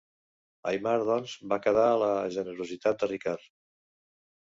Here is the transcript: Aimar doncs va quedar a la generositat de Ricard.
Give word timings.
Aimar 0.69 0.93
doncs 1.09 1.35
va 1.51 1.59
quedar 1.65 1.83
a 1.89 1.99
la 2.03 2.07
generositat 2.37 3.05
de 3.05 3.11
Ricard. 3.13 3.45